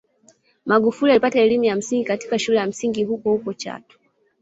[0.65, 3.97] Magufuli alipata elimu ya msingi katika shule ya msingi hukohuko Chato